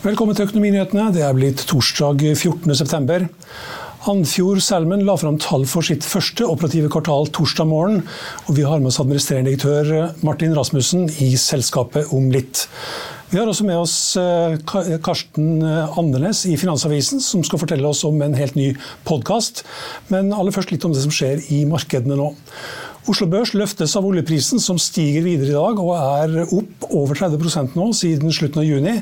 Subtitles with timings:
[0.00, 1.10] Velkommen til Økonominyhetene.
[1.12, 3.26] Det er blitt torsdag 14.9.
[4.08, 7.98] Andfjord Salmon la fram tall for sitt første operative kvartal torsdag morgen.
[8.46, 12.64] Og vi har med oss administrerende direktør Martin Rasmussen i selskapet om litt.
[13.28, 14.56] Vi har også med oss eh,
[15.04, 18.70] Karsten Andenes i Finansavisen, som skal fortelle oss om en helt ny
[19.04, 19.66] podkast.
[20.08, 22.32] Men aller først litt om det som skjer i markedene nå.
[23.10, 27.74] Oslo Børs løftes av oljeprisen, som stiger videre i dag og er opp over 30
[27.74, 28.94] nå siden slutten av juni.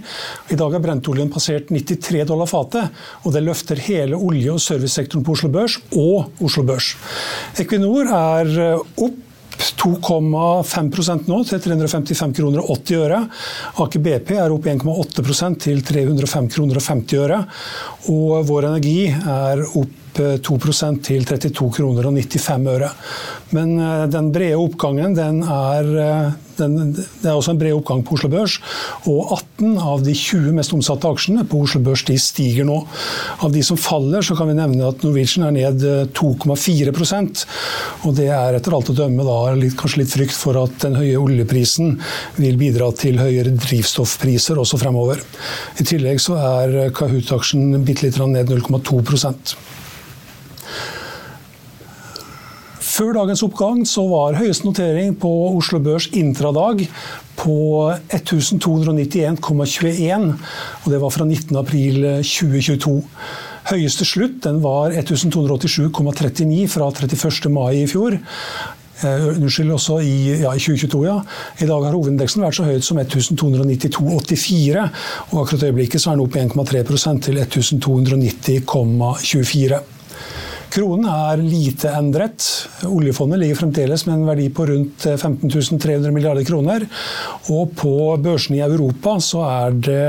[0.49, 2.89] I dag har brentoljen passert 93 dollar fatet,
[3.25, 6.95] og det løfter hele olje- og servicesektoren på Oslo Børs og Oslo Børs.
[7.61, 9.25] Equinor er opp
[9.59, 13.23] 2,5 nå til 355 kroner og 80 øre.
[13.83, 17.41] Aker BP er opp 1,8 til 305 kroner og 50 øre.
[18.15, 22.93] Og Vår Energi er opp 2% til 32 kroner og 95 øre.
[23.57, 28.03] Men eh, den brede oppgangen den er, eh, den, det er også en bred oppgang
[28.05, 28.59] på Oslo Børs.
[29.09, 32.81] Og 18 av de 20 mest omsatte aksjene på Oslo Børs de stiger nå.
[33.47, 37.45] Av de som faller, så kan vi nevne at Norwegian er ned 2,4%
[38.09, 40.99] Og det er etter alt å dømme da, litt, kanskje litt frykt for at den
[40.99, 41.97] høye oljeprisen
[42.37, 45.23] vil bidra til høyere drivstoffpriser også fremover.
[45.81, 49.88] I tillegg så er Kahoot-aksjen bitte litt ned 0,2
[52.99, 56.81] Før dagens oppgang så var høyeste notering på Oslo Børs intradag
[57.39, 60.35] på 1291,21.
[60.83, 62.97] og Det var fra 19.4.2022.
[63.71, 67.53] Høyeste slutt den var 1287,39 fra 31.
[67.55, 68.19] mai i fjor.
[68.99, 71.23] Uh, unnskyld, også i, ja, i 2022, ja.
[71.63, 74.91] I dag har hovedindeksen vært så høyt som 1292,84.
[75.29, 79.87] Og akkurat i øyeblikket så er den opp 1,3% til 1290,24.
[80.73, 82.45] Kronen er lite endret.
[82.87, 86.85] Oljefondet ligger fremdeles med en verdi på rundt 15 300 milliarder kroner.
[87.55, 90.03] Og på børsene i Europa så er det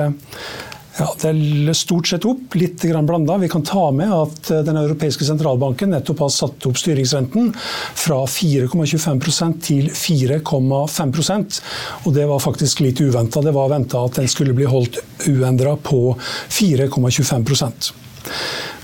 [1.00, 3.38] ja, det er stort sett opp, litt blanda.
[3.40, 9.62] Vi kan ta med at Den europeiske sentralbanken nettopp har satt opp styringsrenten fra 4,25%
[9.64, 11.62] til 4,5%
[12.04, 13.42] Og Det var faktisk litt uventa.
[13.42, 15.00] Det var venta at den skulle bli holdt
[15.30, 16.18] uendra på
[16.52, 18.09] 4,25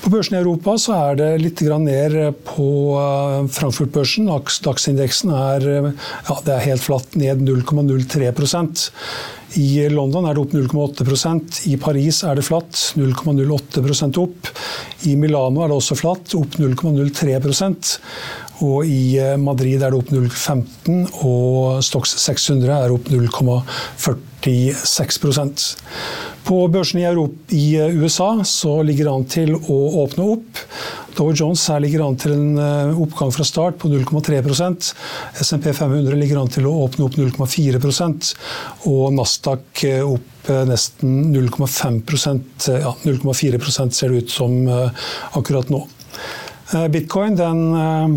[0.04, 2.68] på børsen i Europa så er det litt ned på
[3.00, 4.30] eh, Frankfurt-børsen.
[4.66, 5.66] Dagsindeksen er,
[6.30, 8.86] ja, er helt flatt, ned 0,03%
[9.62, 14.54] I London er det opp 0,8% I Paris er det flatt, 0,08% opp.
[15.10, 17.96] I Milano er det også flatt, opp 0,03%
[18.64, 25.76] og i eh, Madrid er det opp 0,15, og Stox 600 er opp 0,46
[26.46, 27.06] På børsen i,
[27.58, 30.62] i eh, USA så ligger det an til å åpne opp.
[31.16, 34.92] Dow Jones her ligger an til en eh, oppgang fra start på 0,3%
[35.42, 38.32] SMP 500 ligger an til å åpne opp 0,4%
[38.92, 42.02] og Nasdaq opp nesten 0,5
[42.70, 45.88] ja, 0,4% ser det ut som akkurat nå.
[46.74, 48.08] Eh, bitcoin den eh,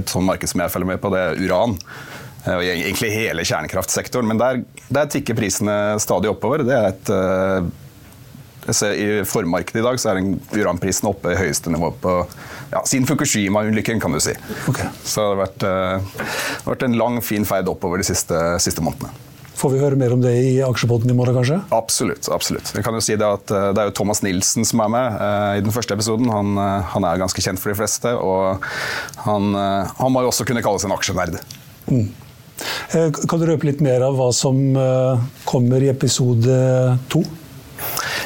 [0.00, 1.76] et sånt marked som jeg følger med på, det er uran.
[2.46, 4.28] Og egentlig hele kjernekraftsektoren.
[4.30, 4.62] Men der,
[4.94, 6.62] der tikker prisene stadig oppover.
[6.66, 7.10] Det er et
[8.68, 10.22] i formarkedet i dag så er
[10.56, 12.18] uranprisen oppe i høyeste nivå på
[12.70, 14.34] ja, siden Fukushima-ulykken, kan du si.
[14.68, 14.88] Okay.
[15.04, 18.40] Så det har vært, uh, det har vært, en lang, fin ferd oppover de siste,
[18.62, 19.12] siste, månedene.
[19.56, 21.62] Får vi høre mer om det i aksjepotten i morgen, kanskje?
[21.72, 22.28] Absolutt.
[22.32, 22.74] absolutt.
[22.76, 25.16] Jeg kan jo si Det at uh, det er jo Thomas Nilsen som er med
[25.16, 26.28] uh, i den første episoden.
[26.32, 26.58] Han,
[26.92, 28.66] han, er ganske kjent for de fleste, og
[29.24, 31.38] han, han må jo også kunne kalles en aksjenerd.
[31.86, 32.08] Mm.
[33.28, 34.56] Kan du røpe litt mer av hva som
[35.44, 36.56] kommer i episode
[37.12, 37.20] to?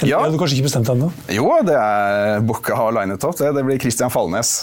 [0.01, 0.17] Ja.
[0.17, 1.11] Det har du kanskje ikke bestemt ennå?
[1.33, 3.37] Jo, det er booka har linet opp.
[3.39, 4.61] Det, det blir Christian Falnes.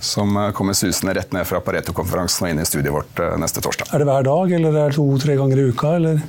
[0.00, 3.62] Som eh, kommer susende rett ned fra Pareto-konferansen og inn i studiet vårt eh, neste
[3.64, 3.90] torsdag.
[3.90, 5.96] Er det hver dag, eller er det to-tre ganger i uka?
[5.98, 6.20] eller?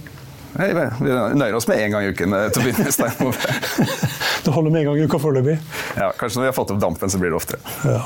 [0.55, 3.43] Nei, vi nøyer oss med én gang i uken eh, til å begynne med.
[4.45, 5.59] det holder med én gang i uka foreløpig?
[5.99, 7.61] Ja, kanskje når vi har fått opp dampen, så blir det oftere.
[7.85, 8.01] Ja.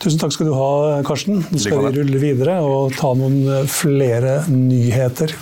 [0.00, 0.70] Tusen takk skal du ha,
[1.06, 1.44] Karsten.
[1.44, 5.36] Nå skal vi rulle videre og ta noen flere nyheter.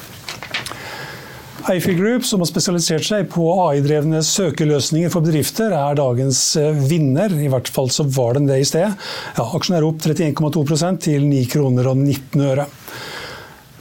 [1.68, 7.34] Eiffel Group, som har spesialisert seg på AI-drevne søkeløsninger for bedrifter, er dagens eh, vinner.
[7.36, 8.94] I hvert fall så var den det i sted.
[9.36, 12.64] Ja, aksjen er opp 31,2% til 9 kroner og 19 øre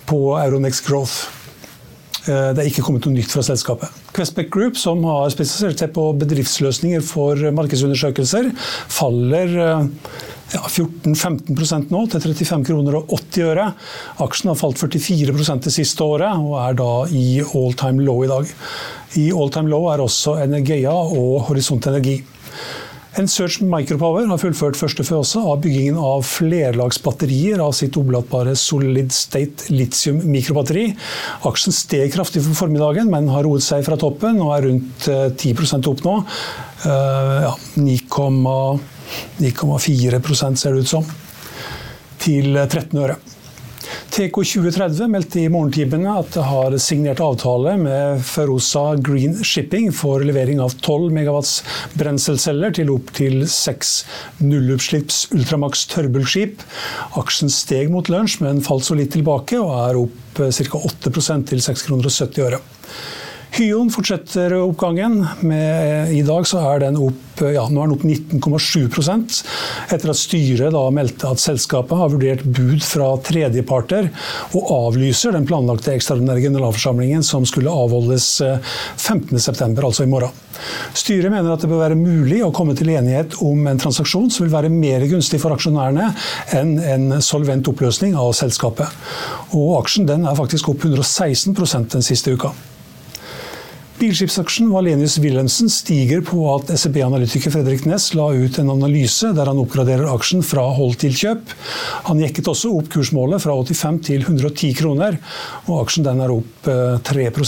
[0.10, 1.30] på Euronex Growth.
[2.28, 4.04] Eh, det er ikke kommet noe nytt fra selskapet.
[4.12, 8.52] Questback Group, som har spesialisert seg på bedriftsløsninger for markedsundersøkelser,
[8.92, 9.88] faller eh,
[10.54, 13.68] ja, 14-15% nå, til 35 kroner og 80 øre.
[14.24, 18.32] Aksjen har falt 44% det siste året, og er da i all time low i
[18.32, 18.52] dag.
[19.20, 22.22] I all time low er også Energeia og Horisont Energi.
[23.18, 29.72] Ensearch Micropower har fullført første fase av byggingen av flerlagsbatterier av sitt oblatbare Solid State
[29.74, 30.92] Litium mikrobatteri.
[31.50, 35.56] Aksjen steg kraftig for formiddagen, men har roet seg fra toppen og er rundt 10
[35.56, 36.20] eh, opp nå.
[36.86, 37.56] Uh, ja,
[39.40, 40.22] 9,4
[40.56, 41.10] ser det ut som,
[42.24, 43.18] til 13 øre.
[44.18, 50.62] TK2030 meldte i morgentimene at det har signert avtale med Ferosa Green Shipping for levering
[50.64, 51.54] av 12 megawatts
[52.00, 54.00] brenselceller til opp til seks
[54.42, 56.66] nullutslipps Ultramax tørrbulkskip.
[57.22, 60.82] Aksjen steg mot lunsj, men falt så litt tilbake og er opp ca.
[60.82, 62.60] 8% til 6,70 kroner.
[63.58, 65.24] Hyon fortsetter oppgangen.
[65.42, 69.40] Med, I dag er den opp, ja, nå er den opp 19,7%
[69.96, 74.12] etter at styret da meldte at selskapet har vurdert bud fra tredjeparter
[74.52, 80.38] og avlyser den planlagte ekstraordinære generalforsamlingen som skulle avholdes 15.9., eh, altså i morgen.
[80.94, 84.46] Styret mener at det bør være mulig å komme til enighet om en transaksjon som
[84.46, 86.12] vil være mer gunstig for aksjonærene
[86.58, 89.06] enn en solvent oppløsning av selskapet.
[89.58, 92.54] Og aksjen er faktisk opp 116% den siste uka.
[93.98, 99.58] Bilskipsaksjen Valenius Wilhelmsen stiger på at SEB-analytiker Fredrik Næss la ut en analyse der han
[99.58, 101.56] oppgraderer aksjen fra hold til kjøp.
[102.06, 105.18] Han jekket også opp kursmålet fra 85 til 110 kroner,
[105.66, 106.70] og aksjen er opp
[107.10, 107.42] 3 eh,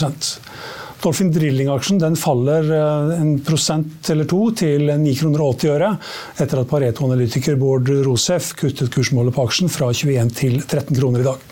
[1.03, 6.01] Dolphin Drilling-aksjen faller eh, en prosent eller to til 9,80 kroner
[6.41, 11.29] etter at Pareto-analytiker Bård Rosef kuttet kursmålet på aksjen fra 21 til 13 kroner i
[11.29, 11.49] dag.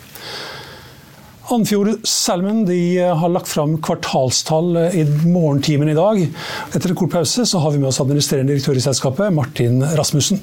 [1.48, 2.66] Andfjord Salmon
[3.20, 6.20] har lagt fram kvartalstall i morgentimen i dag.
[6.74, 10.42] Etter en kort pause har vi med oss administrerende direktør i selskapet, Martin Rasmussen.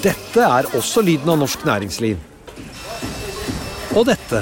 [0.00, 2.16] Dette er også lyden av norsk næringsliv.
[3.92, 4.38] Og dette.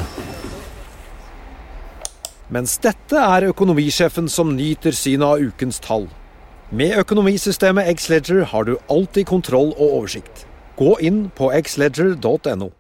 [2.54, 6.06] Mens dette er økonomisjefen som nyter synet av ukens tall.
[6.70, 10.44] Med økonomisystemet Xledger har du alltid kontroll og oversikt.
[10.78, 12.70] Gå inn på xledger.no.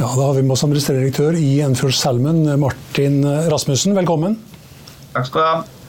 [0.00, 3.20] Ja, Da har vi med oss administrerende direktør i Enfjord Salmon, Martin
[3.52, 3.92] Rasmussen.
[4.00, 4.40] Velkommen.
[5.12, 5.81] Takk skal du ha.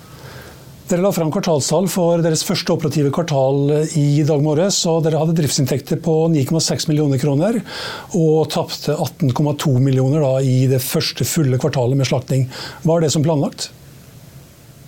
[0.93, 4.75] Dere la fram kvartalstall for deres første operative kvartal i dag morges.
[4.85, 7.57] og Dere hadde driftsinntekter på 9,6 millioner kroner
[8.13, 12.45] og tapte 18,2 millioner da, i det første fulle kvartalet med slakting.
[12.85, 13.71] Var det som planlagt?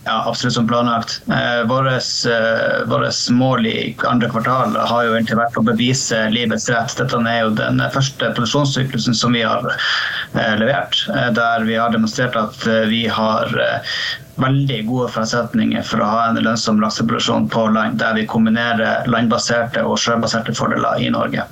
[0.06, 1.22] Ja, absolutt som planlagt.
[1.28, 6.94] Eh, Vårt eh, mål i andre kvartal har jo egentlig vært å bevise livets rett.
[7.00, 11.90] Dette er jo den første produksjonssyklusen som vi har eh, levert, eh, der vi har
[11.96, 13.98] demonstrert at eh, vi har eh,
[14.38, 19.82] veldig gode forutsetninger for å ha en lønnsom lakseproduksjon på land, der vi kombinerer landbaserte
[19.90, 21.48] og sjøbaserte fordeler i Norge.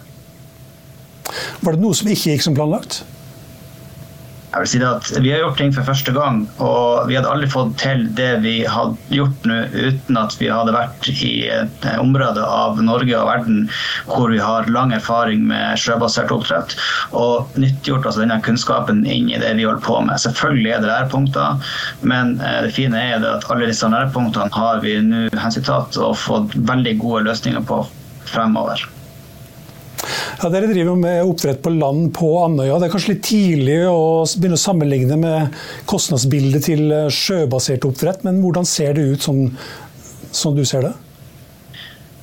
[1.66, 3.02] Var det noe som ikke gikk som planlagt?
[4.54, 7.30] Jeg vil si det at Vi har gjort ting for første gang, og vi hadde
[7.32, 11.88] aldri fått til det vi hadde gjort nå uten at vi hadde vært i et
[11.98, 13.64] område av Norge og verden
[14.12, 16.78] hvor vi har lang erfaring med sjøbasert oppdrett,
[17.18, 20.22] og nyttiggjort altså denne kunnskapen inn i det vi holder på med.
[20.22, 21.74] Selvfølgelig er det lærepunkter,
[22.06, 26.20] men eh, det fine er det at alle disse lærepunktene har vi nå hensyntatt og
[26.20, 27.82] fått veldig gode løsninger på
[28.30, 28.86] fremover.
[30.42, 32.80] Ja, Dere driver med oppdrett på land på Andøya.
[32.80, 38.26] Det er kanskje litt tidlig å begynne å sammenligne med kostnadsbildet til eh, sjøbasert oppdrett,
[38.28, 39.50] men hvordan ser det ut sånn,
[40.32, 40.94] sånn du ser det?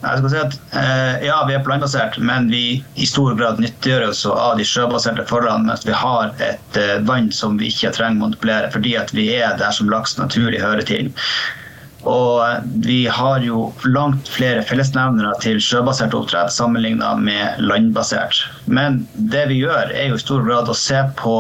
[0.01, 3.61] Jeg skal si at eh, Ja, vi er på landbasert, men vi i stor grad
[3.61, 7.93] nyttiggjør oss av de sjøbaserte forholdene mens vi har et eh, vann som vi ikke
[7.97, 11.13] trenger å manipulere, fordi vi er der som laks naturlig hører til.
[12.09, 18.47] Og vi har jo langt flere fellesnevnere til sjøbasert oppdrett sammenlignet med landbasert.
[18.67, 21.35] Men det vi gjør, er jo i stor grad å se på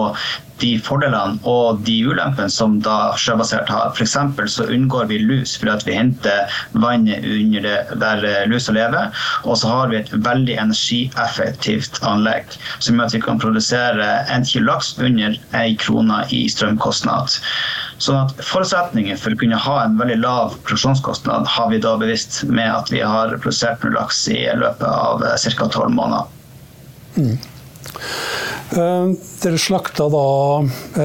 [0.62, 3.92] de fordelene og de ulempene som da sjøbasert har.
[3.94, 4.16] F.eks.
[4.54, 9.12] så unngår vi lus fordi vi henter vannet under det der lusa lever.
[9.44, 14.46] Og så har vi et veldig energieffektivt anlegg som gjør at vi kan produsere en
[14.46, 17.38] kilo laks under ei krone i strømkostnad.
[18.00, 22.42] Sånn at Forutsetningen for å kunne ha en veldig lav produksjonskostnad har vi da bevisst
[22.48, 25.68] med at vi har produsert laks i løpet av ca.
[25.68, 26.36] tolv måneder.
[27.16, 27.36] Mm.
[28.70, 30.24] Dere slakta da,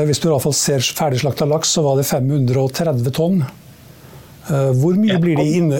[0.05, 3.39] hvis du i hvert fall ser ferdigslakta laks, så var det 530 tonn.
[4.45, 5.79] Hvor mye blir det i inne,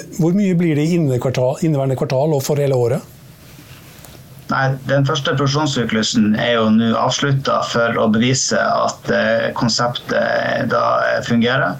[0.98, 3.15] inne kvartal, inneværende kvartal og for hele året?
[4.52, 10.84] Nei, Den første produksjonssyklusen er jo nå avslutta for å bevise at eh, konseptet da
[11.26, 11.80] fungerer.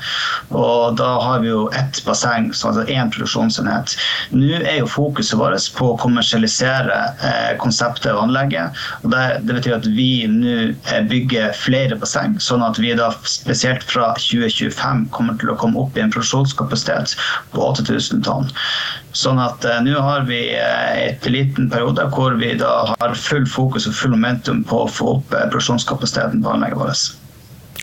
[0.50, 3.94] Og da har vi jo ett basseng, altså én produksjonsenhet.
[4.34, 8.74] Nå er jo fokuset vårt på å kommersialisere eh, konseptet og anlegget.
[9.04, 13.12] og det, det betyr at vi nå eh, bygger flere basseng, sånn at vi da
[13.30, 17.14] spesielt fra 2025 kommer til å komme opp i en produksjonskapasitet
[17.54, 18.50] på 8000 tonn.
[19.16, 23.46] Sånn at eh, nå har vi eh, et liten periode hvor vi da har full
[23.48, 27.04] fokus og full momentum på å få opp eh, produksjonskapasiteten på anlegget vårt.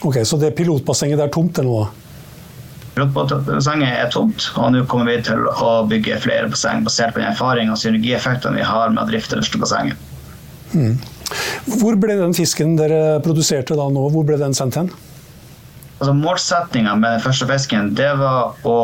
[0.02, 1.86] Ok, Så det pilotbassenget det er tomt eller nå?
[2.92, 7.30] Pilotbassenget er tomt, og nå kommer vi til å bygge flere basseng basert på den
[7.30, 9.96] erfaringen og synergieffektene vi har med å drifte det bassenget.
[10.76, 10.98] Mm.
[11.80, 14.92] Hvor ble den fisken dere produserte da nå, hvor ble den sendt hen?
[16.02, 18.78] Altså Målsettinga med den første fisken det var å,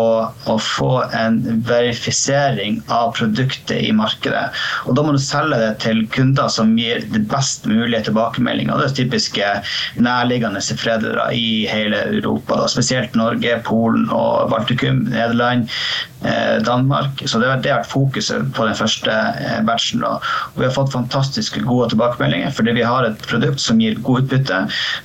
[0.47, 4.45] å, få en verifisering av produktet i markedet.
[4.87, 8.79] Og Da må du selge det til kunder som gir det best mulige tilbakemeldinger.
[8.79, 9.51] Det er typiske
[10.05, 12.69] nærliggende fredere i hele Europa, da.
[12.71, 15.67] spesielt Norge, Polen og Baltikum, Nederland.
[16.23, 17.23] Eh, Danmark.
[17.27, 20.03] Så det har vært fokuset på den første eh, batchen.
[20.03, 24.25] Og vi har fått fantastisk gode tilbakemeldinger fordi vi har et produkt som gir god
[24.25, 24.59] utbytte.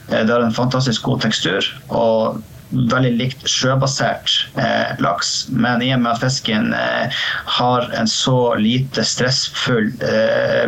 [0.09, 1.69] Eh, det har en fantastisk god tekstur.
[1.93, 2.02] og
[2.73, 5.33] veldig likt sjøbasert eh, laks.
[5.53, 7.23] Men i og med at fisken eh,
[7.57, 10.65] har en så lite stressfull eh,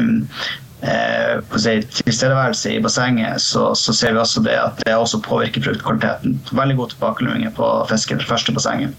[0.85, 6.39] eh, tilstedeværelse i bassenget, så, så, ser vi også det at det også påvirker produktkvaliteten.
[6.51, 8.93] Veldig god tilbakemelding på fisken fra første bassenget.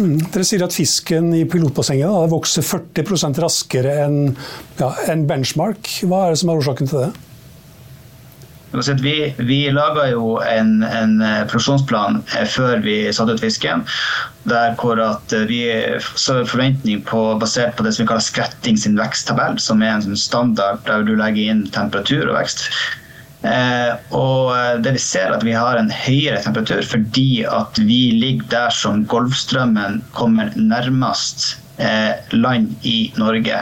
[0.00, 0.20] Mm.
[0.32, 4.20] Dere sier at fisken i pilotbassenget da, vokser 40 raskere enn
[4.78, 5.88] ja, en benchmark.
[6.06, 7.10] Hva er det som er årsaken til det?
[8.72, 13.82] Vi, vi laga jo en, en, eh, produksjonsplan eh, før vi satte ut fisken.
[14.50, 15.64] Der hvor eh, vi
[16.14, 20.06] så forventning på, basert på det som vi kaller Skretting sin veksttabell, som er en
[20.06, 22.68] sånn standard der du legger inn temperatur og vekst.
[23.42, 24.52] Eh, og
[24.84, 29.02] det vi ser at vi har en høyere temperatur fordi at vi ligger der som
[29.10, 31.56] Golfstrømmen kommer nærmest
[32.30, 33.58] land i Norge.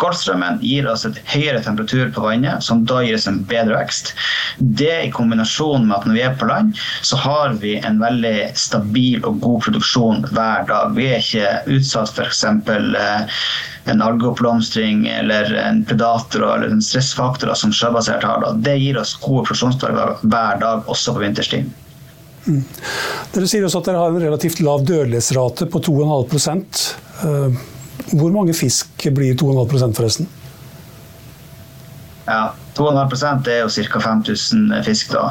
[0.00, 4.12] Golfstrømmen gir oss et høyere temperatur på vannet, som da gir oss en bedre vekst.
[4.58, 8.50] Det i kombinasjon med at når vi er på land, så har vi en veldig
[8.58, 10.92] stabil og god produksjon hver dag.
[10.96, 12.44] Vi er ikke utsatt for f.eks.
[13.86, 18.46] en algeoppblomstring eller en predator eller en stressfaktor som sjøbasert har.
[18.66, 21.72] Det gir oss gode produksjonsdager hver dag, også på vinterstid.
[22.46, 22.62] Mm.
[23.34, 27.05] Dere sier også at dere har en relativt lav dødelighetsrate på 2,5
[28.12, 30.28] hvor mange fisk blir 2,5% forresten?
[32.26, 34.00] Ja, 2,5 er jo ca.
[34.00, 35.12] 5000 fisk.
[35.12, 35.30] da.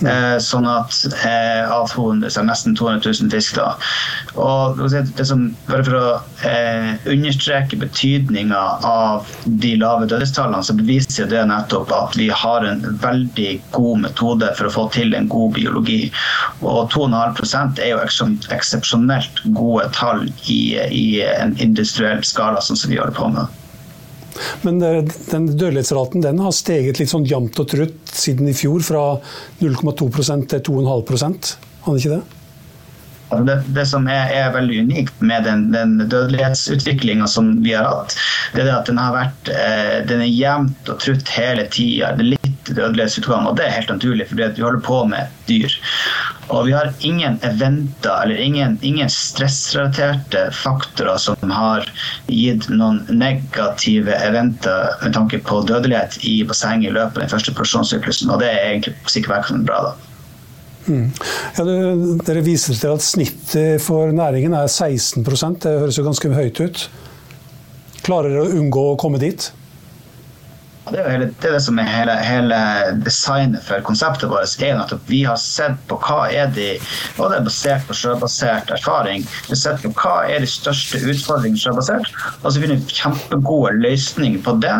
[0.00, 0.94] Eh, sånn at
[1.26, 3.58] eh, av 200, så er nesten 200 000 fisk.
[3.58, 3.74] da.
[4.40, 6.12] Og det som, Bare for å
[6.46, 12.82] eh, understreke betydninga av de lave dødstallene, så beviser det nettopp at vi har en
[13.02, 16.02] veldig god metode for å få til en god biologi.
[16.62, 23.00] Og 2,5% er jo eksepsjonelt gode tall i, i en industriell skala, sånn som vi
[23.00, 23.59] gjør det på med.
[24.66, 29.04] Men den dødelighetsraten den har steget litt sånn jevnt og trutt siden i fjor, fra
[29.62, 32.39] 0,2% til 2,5% Har den ikke det?
[33.30, 38.16] Det, det, som er, er, veldig unikt med den, den dødelighetsutviklinga som vi har hatt,
[38.56, 42.10] det er at den har vært eh, den er jevnt og trutt hele tida.
[42.18, 45.78] Det er litt dødelighetsutgang, og det er helt naturlig, fordi vi holder på med dyr.
[46.50, 51.86] Og vi har ingen eventer eller ingen, ingen stressrelaterte faktorer som har
[52.26, 57.54] gitt noen negative eventer med tanke på dødelighet i bassenget i løpet av den første
[57.54, 59.84] produksjonssyklusen, og det er egentlig sikkert bra.
[59.90, 60.09] da.
[60.86, 61.10] Mm.
[61.58, 66.32] Ja, du, dere viser til at snittet for næringen er 16% Det høres jo ganske
[66.32, 66.84] høyt ut.
[68.06, 69.50] Klarer dere å unngå å komme dit?
[70.90, 72.58] Det er, hele, det, er det som er hele, hele,
[73.04, 74.56] designet for konseptet vårt.
[74.62, 76.72] er at Vi har sett på hva er de
[77.18, 79.24] og det er basert på sjøbasert erfaring.
[79.46, 82.10] Vi har sett på hva er de største utfordringene sjøbasert,
[82.42, 84.76] og så finner vi kjempegode løsninger på det.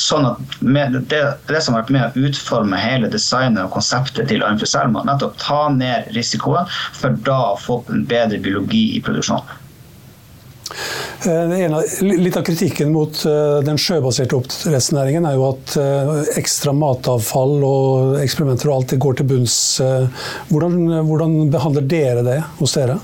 [0.00, 0.56] sånn at
[1.10, 5.04] det, det som har vært med å utforme hele designet og konseptet til Arnfrid Selma,
[5.08, 9.65] nettopp ta ned risikoen for da å få en bedre biologi i produksjonen.
[11.26, 17.58] Eh, litt av kritikken mot eh, den sjøbaserte oppdrettsnæringen er jo at eh, ekstra matavfall
[17.66, 19.58] og eksperimenter og alt det går til bunns.
[20.50, 22.98] Hvordan, hvordan behandler dere det hos dere?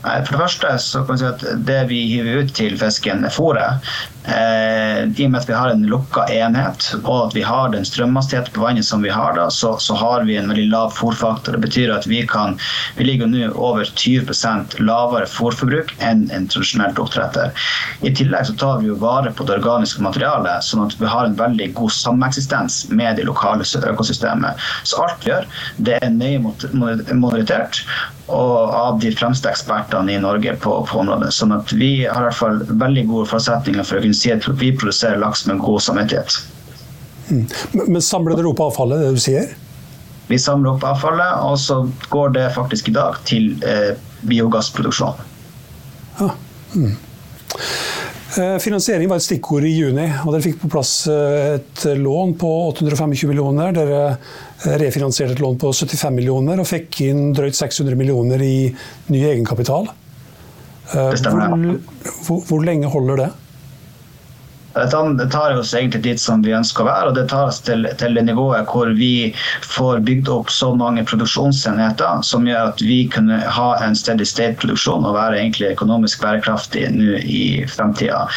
[0.00, 3.34] For det første så kan vi si at det vi hiver ut til fisken, er
[3.34, 3.90] fôret.
[4.30, 7.86] Eh, I og med at vi har en lukka enhet og at vi har den
[7.86, 11.56] strømhastigheten på vannet som vi har, da, så, så, har vi en veldig lav fôrfaktor.
[11.56, 12.56] Det betyr at vi kan
[12.96, 17.50] vi ligger nå over 20% lavere fôrforbruk enn en tradisjonelt oppdretter.
[18.06, 21.26] I tillegg så tar vi jo vare på det organiske materialet, sånn at vi har
[21.26, 24.62] en veldig god sameksistens med det lokale økosystemet.
[24.84, 27.84] Så alt vi gjør, det er nøye monitorert
[28.30, 31.32] og av de fremste ekspertene i Norge på, på, området.
[31.34, 34.46] Sånn at vi har i hvert fall veldig gode forutsetninger for å kunne si at
[34.60, 36.38] vi produserer laks med god samvittighet.
[37.30, 37.44] Mm.
[37.86, 39.52] Men samler dere opp avfallet, det du sier?
[40.30, 43.92] Vi samler opp avfallet, og så går det faktisk i dag til eh,
[44.30, 45.24] biogassproduksjon.
[46.20, 46.34] Ja.
[46.74, 46.92] Mm.
[48.38, 52.36] Eh, finansiering var et stikkord i juni, og dere fikk på plass eh, et lån
[52.38, 53.74] på 825 millioner.
[53.74, 58.70] Dere eh, refinansierte et lån på 75 millioner og fikk inn drøyt 600 millioner i
[59.10, 59.90] ny egenkapital.
[60.90, 61.74] Det Hvor,
[62.26, 63.28] hvor, hvor lenge holder det?
[64.74, 67.88] Det tar oss egentlig dit som vi ønsker å være, og det tar oss til,
[67.98, 69.32] til det nivået hvor vi
[69.66, 75.08] får bygd opp så mange produksjonsenheter som gjør at vi kunne ha en steady state-produksjon
[75.08, 78.28] og være egentlig økonomisk bærekraftig nå i fremtida.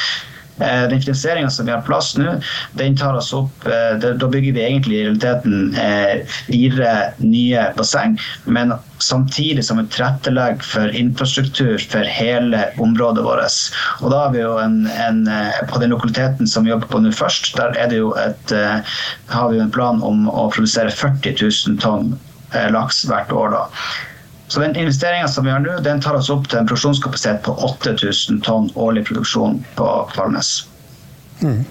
[0.59, 2.35] Eh, den finansieringa som vi har plass nå,
[2.77, 8.19] den tar oss opp eh, Da bygger vi egentlig i realiteten eh, fire nye basseng,
[8.45, 13.57] men samtidig som vi tilrettelegger for infrastruktur for hele området vårt.
[14.01, 15.25] Og da har vi jo en, en,
[15.71, 18.53] På den lokaliteten som vi jobber på nå først, der er det jo et,
[19.33, 22.13] har vi jo en plan om å produsere 40 000 tonn
[22.71, 23.57] laks hvert år.
[23.57, 23.65] da.
[24.47, 27.55] Så den investeringa som vi har nå, den tar oss opp til en produksjonskapasitet på
[27.63, 30.55] 8000 tonn årlig produksjon på Kvalnes.
[31.41, 31.63] Mm.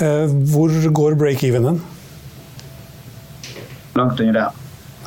[0.00, 1.80] Eh, hvor går break-evenen?
[3.98, 4.50] Langt under det.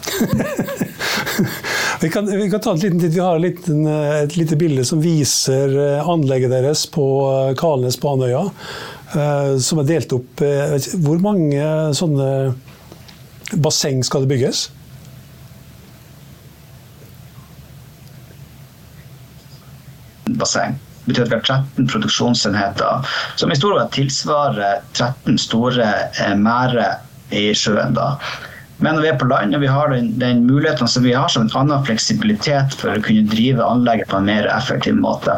[2.01, 3.13] vi, kan, vi, kan, ta en liten tid.
[3.13, 8.13] Vi har liten, et lite bilde som viser eh, anlegget deres på eh, Kalnes på
[8.17, 8.49] Andøya.
[9.61, 12.29] Som er delt opp Hvor mange sånne
[13.53, 14.63] basseng skal det bygges?
[20.45, 20.77] Basseng.
[21.05, 25.89] Det betyr at vi har 13 produksjonsenheter, som i stor grad tilsvarer 13 store
[26.21, 27.01] eh, merder
[27.35, 27.93] i sjøen.
[27.97, 28.15] da.
[28.77, 31.29] Men når vi er på land og vi har den, den muligheten som vi har,
[31.31, 35.37] som en annen fleksibilitet for å kunne drive anlegget på en mer effektiv måte.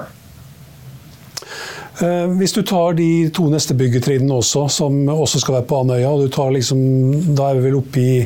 [2.02, 6.10] Eh, hvis du tar de to neste byggetrinnene også, som også skal være på Andøya,
[6.12, 6.82] og du tar liksom,
[7.38, 8.17] da er vi vel oppe i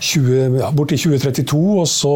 [0.00, 2.14] 20, ja, borti 2032 og så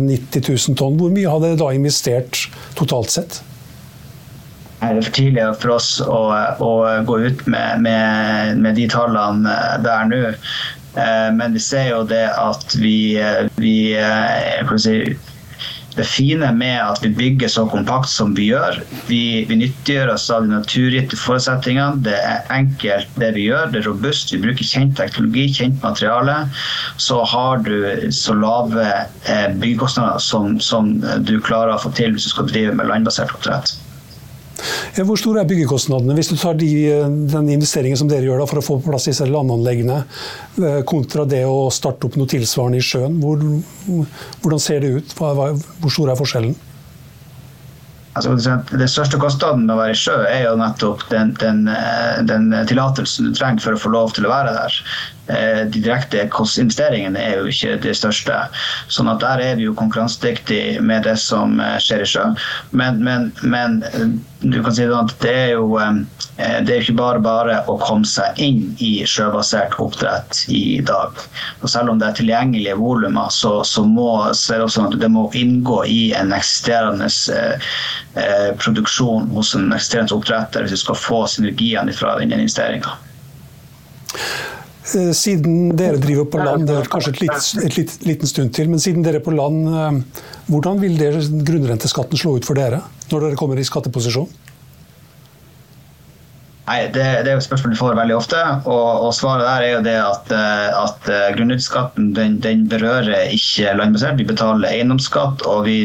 [0.00, 0.96] 90 000 tonn.
[1.00, 3.40] Hvor mye har dere da investert totalt sett?
[4.84, 6.18] Er for tidlig for oss å,
[6.60, 6.72] å
[7.08, 10.18] gå ut med, med, med, de tallene der nå.
[10.96, 13.16] Eh, men vi ser jo det at vi,
[13.56, 13.76] vi
[14.82, 14.98] si,
[15.96, 18.82] det fine med at vi bygger så kompakt som vi gjør.
[19.08, 22.02] Vi, vi nyttiggjør oss av de naturgitte forutsetningene.
[22.04, 23.70] Det er enkelt, det vi gjør.
[23.72, 24.34] Det er robust.
[24.34, 26.36] Vi bruker kjent teknologi, kjent materiale.
[27.00, 32.28] Så har du så lave eh, byggekostnader som, som du klarer å få til hvis
[32.28, 33.76] du skal drive med landbasert oppdrett.
[34.96, 36.70] Hvor store er byggekostnadene hvis du tar de,
[37.28, 39.98] den investeringen som dere gjør da, for å få på plass disse landanleggene,
[40.62, 43.20] eh, kontra det å starte opp noe tilsvarende i sjøen?
[43.20, 43.44] Hvor,
[44.44, 45.14] hvordan ser det ut?
[45.18, 46.56] Hvor stor er forskjellen?
[48.16, 48.32] Altså,
[48.72, 52.48] den største kostnaden med å være i sjø er jo nettopp den, den, eh, den
[52.68, 54.78] tillatelsen du trenger for å få lov til å være der.
[55.26, 58.38] Eh, de direkte kostinvesteringene er jo ikke det største.
[58.88, 62.24] sånn at der er vi jo konkurransedyktige med det som eh, skjer i sjø.
[62.72, 63.82] Men, men, men
[64.40, 65.76] du kan si at det er jo
[66.36, 71.16] det er ikke bare bare å komme seg inn i sjøbasert oppdrett i dag.
[71.62, 75.30] Og selv om det er tilgjengelige volumer, så, så, må, så det at det må
[75.32, 81.96] inngå i en eksisterende eh, produksjon hos en eksisterende oppdretter hvis du skal få synergiene
[81.96, 82.92] fra den investeringa.
[84.94, 88.52] Eh, siden dere driver på land, det er kanskje et, litt, et litt, liten stund
[88.54, 91.00] til, men siden dere er på land, eh, hvordan vil
[91.48, 94.28] grunnrenteskatten slå ut for dere når dere kommer i skatteposisjon?
[96.66, 98.38] Nei, det, det, er jo et spørsmål du får veldig ofte.
[98.66, 103.76] Og, og svaret der er jo det at, eh, at grunnutskatten den, den, berører ikke
[103.78, 104.18] landbasert.
[104.18, 105.76] Vi betaler eiendomsskatt, og vi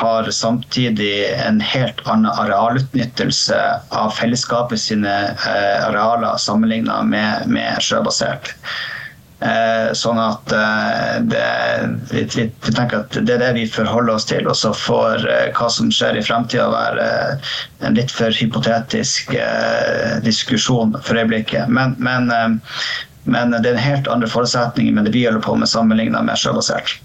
[0.00, 3.60] har samtidig en helt annen arealutnyttelse
[3.94, 8.56] av fellesskapet sine eh, arealer sammenlignet med, med sjøbasert.
[9.44, 11.48] Eh, sånn at eh, det,
[12.08, 12.22] vi,
[12.64, 14.46] tenker at det er det vi forholder oss til.
[14.48, 17.08] Og så får eh, hva som skjer i fremtida være
[17.84, 19.34] en litt for hypotetisk
[20.24, 21.68] diskusjon for øyeblikket.
[21.68, 22.32] Men, men,
[23.28, 26.40] men det er en helt andre forutsetninger med det vi holder på med sammenlignet med
[26.40, 26.96] sjøbasert.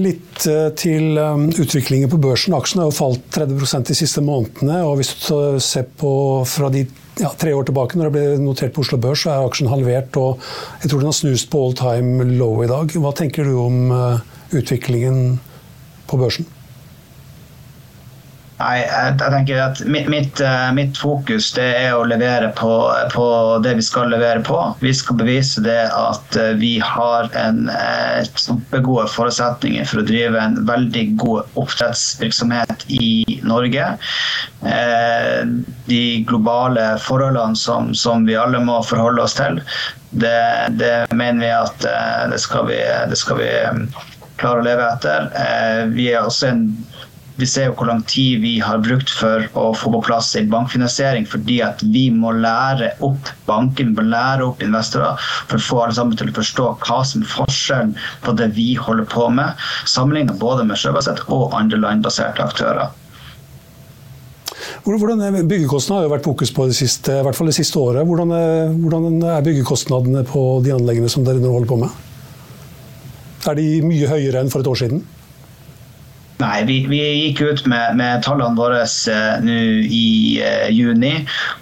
[0.00, 0.46] Litt
[0.80, 2.56] til utviklingen på børsen.
[2.56, 4.80] Aksjene har jo falt 30% de siste månedene.
[4.86, 6.14] og Hvis du ser på
[6.48, 6.86] fra de
[7.20, 10.16] ja, tre år tilbake, når det ble notert på Oslo Børs, så er aksjen halvert.
[10.18, 10.42] og
[10.82, 12.94] Jeg tror den har snust på all time low i dag.
[12.98, 14.22] Hva tenker du om uh,
[14.54, 15.38] utviklingen
[16.10, 16.48] på børsen?
[18.54, 22.70] Nei, jeg, tenker at mitt, mitt, eh, mitt, fokus det er å levere på,
[23.10, 23.24] på,
[23.64, 24.58] det vi skal levere på.
[24.78, 30.38] Vi skal bevise det at eh, vi har en eh, kjempegode forutsetninger for å drive
[30.38, 33.90] en veldig god oppdrettsvirksomhet i Norge.
[35.90, 39.58] De globale forholdene som, som, vi alle må forholde oss til,
[40.14, 40.38] det,
[40.78, 41.86] det mener vi at
[42.30, 42.78] det skal vi,
[43.10, 43.50] det skal vi
[44.40, 45.28] klare å leve etter.
[45.92, 46.68] Vi er også en
[47.36, 50.50] vi ser jo hvor lang tid vi har brukt for å få på plass en
[50.52, 55.18] bankfinansiering, fordi at vi må lære opp banken, vi må lære opp investorer
[55.50, 58.74] for å få alle sammen til å forstå hva som er forskjellen på det vi
[58.78, 62.92] holder på med, sammenlignet både med sjøbasert og andre landbaserte aktører.
[64.84, 68.04] Hvordan Byggekostnadene har jo vært fokus på det siste, i hvert fall det siste året.
[68.06, 72.02] Hvordan er, hvordan er byggekostnadene på de anleggene som dere nå holder på med?
[73.48, 75.02] Er de mye høyere enn for et år siden?
[76.42, 81.12] Nei, vi, vi, gikk ut med, med tallene våre uh, nå i eh, juni.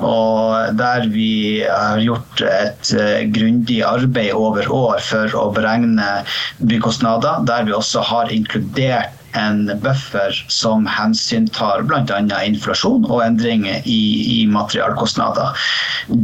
[0.00, 6.22] Og der vi har gjort et eh, grundig arbeid over år for å beregne
[6.64, 7.44] byggkostnader.
[7.50, 12.20] Der vi også har inkludert en buffer som hensyntar bl.a.
[12.44, 14.02] inflasjon og endringer i,
[14.38, 15.56] i materialkostnader.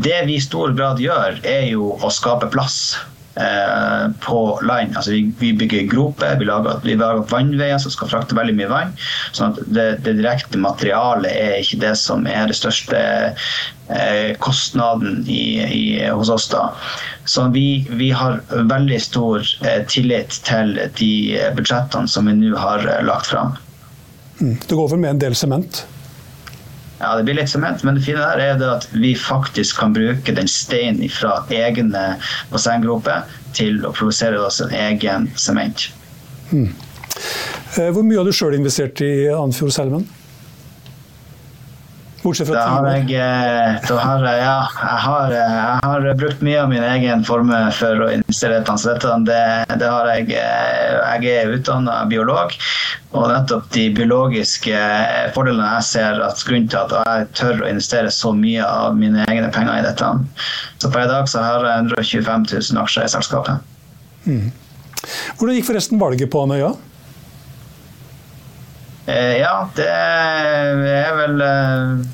[0.09, 3.18] Det vi i stor grad gjør, er jo å skape plass Eh,
[4.25, 4.97] på land.
[4.97, 6.49] Altså vi, vi bygger groper, vi
[6.83, 8.95] vi lager vannveier som skal frakte veldig mye vann.
[9.37, 13.03] sånn at det, det direkte materialet er ikke det som er det største
[13.89, 16.49] eh, kostnaden i, i, hos oss.
[16.49, 16.73] da.
[17.25, 21.13] Så vi, vi har veldig stor eh, tillit til de
[21.57, 23.57] budsjettene som vi nå har eh, lagt fram.
[24.41, 24.57] Mm.
[24.67, 25.85] Det går vel med en del sement?
[26.99, 29.95] Ja, det blir litt sement, men det fine der er det at vi faktisk kan
[29.95, 32.17] bruke den steinen fra egne
[32.51, 35.89] bassenggroper til å produsere oss en egen sement.
[36.51, 36.73] Mm.
[37.77, 40.09] Hvor mye har du sjøl investert i Andfjord Selmen?
[42.23, 46.41] Bortsett fra Da har jeg, eh, da har ja, jeg har, eh, jeg har brukt
[46.43, 48.75] mye av min egen formue for å investere i dette.
[48.83, 52.57] Så dette, det, det har jeg, eh, jeg er utdanna biolog,
[53.15, 54.83] og nettopp de biologiske
[55.37, 59.23] fordelene jeg ser at grunnen til at jeg tør å investere så mye av mine
[59.31, 60.11] egne penger i dette.
[60.83, 63.71] Så per i dag så har jeg 125 000 aksjer i selskapet.
[65.39, 66.75] Hvordan gikk forresten valget på Andøya?
[66.75, 66.88] Eh,
[69.09, 72.09] Ja, det er vel eh,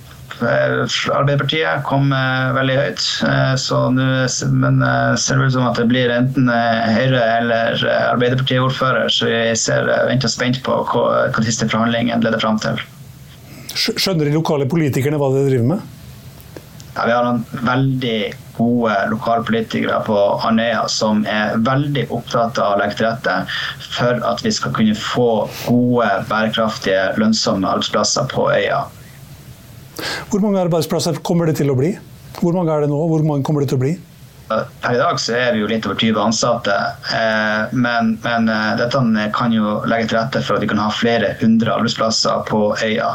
[0.44, 5.86] Arbeiderpartiet kom eh, veldig høyt, eh, så nå eh, ser det ut som at det
[5.90, 11.04] blir enten eh, Høyre eller eh, Arbeiderpartiet-ordfører, så vi ser, eh, venter spent på hva,
[11.34, 12.80] hva disse forhandlingene leder fram til.
[13.74, 15.90] Skjønner de lokale politikerne hva de driver med?
[16.94, 18.18] Ja, vi har noen veldig
[18.54, 23.34] gode lokalpolitikere på Andøya som er veldig opptatt av å legge til rette
[23.96, 25.28] for at vi skal kunne få
[25.66, 28.84] gode, bærekraftige, lønnsomme arbeidsplasser på øya.
[30.30, 31.96] Hvor mange arbeidsplasser kommer det til å bli?
[32.38, 33.00] Hvor mange er det nå?
[33.10, 33.96] Hvor mange kommer det til å bli?
[34.48, 36.74] Per i dag så er vi jo litt over 20 ansatte,
[37.16, 39.00] eh, men, men eh, dette
[39.36, 43.14] kan jo legge til rette for at vi kan ha flere hundre arbeidsplasser på øya.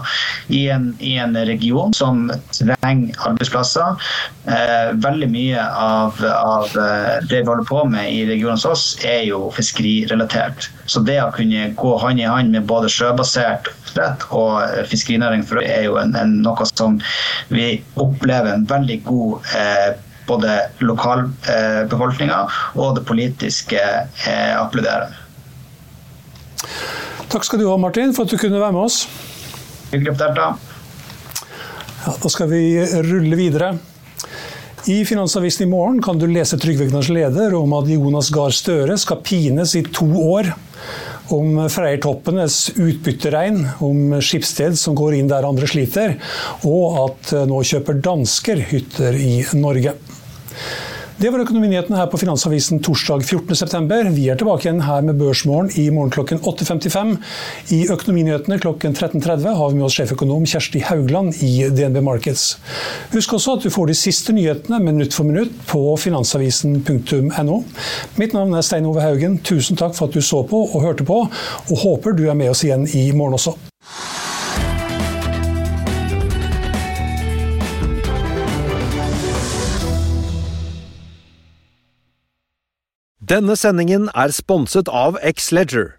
[0.49, 4.09] I en, i en region som trenger arbeidsplasser.
[4.49, 8.87] Eh, Veldig mye av, av eh, det vi holder på med i regionen hos oss,
[9.05, 10.71] er jo fiskerirelatert.
[10.89, 15.45] Så det å kunne gå hånd i hånd med både sjøbasert oppdrett og eh, fiskerinæring
[15.45, 16.99] for øvrig er jo en, en, noe som
[17.49, 19.89] vi opplever en veldig god eh,
[20.29, 22.39] både lokalbefolkninga
[22.77, 25.17] og det politiske eh, applauderer.
[27.29, 29.03] Takk skal du ha, Martin, for at du kunne være med oss.
[29.91, 30.49] Hyggelig å få delta.
[31.99, 32.63] Ja, da skal vi
[33.05, 33.73] rulle videre.
[34.89, 38.95] I Finansavisen i morgen kan du lese Trygve Egners leder om at Jonas Gahr Støre
[38.97, 40.53] skal pines i to år.
[41.35, 46.15] Om Freyr-toppenes utbytteregn, om Skipsted som går inn der andre sliter,
[46.65, 49.93] og at nå kjøper dansker hytter i Norge.
[51.19, 54.13] Det var økonominyhetene her på Finansavisen torsdag 14.9.
[54.15, 57.11] Vi er tilbake igjen her med Børsmorgen i morgen klokken 8.55.
[57.75, 62.45] I Økonominyhetene klokken 13.30 har vi med oss sjeføkonom Kjersti Haugland i DNB Markets.
[63.11, 67.63] Husk også at du får de siste nyhetene minutt for minutt på finansavisen.no.
[68.15, 69.41] Mitt navn er Stein Ove Haugen.
[69.43, 72.55] Tusen takk for at du så på og hørte på, og håper du er med
[72.55, 73.59] oss igjen i morgen også.
[83.29, 85.98] Denne sendingen er sponset av X-Leger.